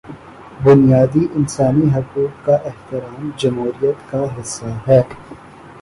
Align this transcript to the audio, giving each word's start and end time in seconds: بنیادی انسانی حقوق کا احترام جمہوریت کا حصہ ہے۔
بنیادی 0.63 1.27
انسانی 1.35 1.89
حقوق 1.89 2.45
کا 2.45 2.55
احترام 2.65 3.29
جمہوریت 3.37 4.11
کا 4.11 4.23
حصہ 4.39 4.73
ہے۔ 4.87 5.01